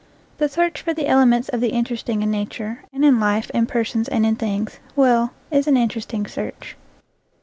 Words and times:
The 0.39 0.49
search 0.49 0.81
for 0.81 0.95
the 0.95 1.05
elements 1.05 1.47
of 1.49 1.61
the 1.61 1.69
interesting 1.73 2.23
in 2.23 2.31
nature 2.31 2.81
and 2.91 3.05
in 3.05 3.19
life, 3.19 3.51
in 3.51 3.67
persons 3.67 4.07
and 4.07 4.25
in 4.25 4.35
things 4.35 4.79
well, 4.95 5.31
is 5.51 5.67
an 5.67 5.77
interesting 5.77 6.25
search. 6.25 6.75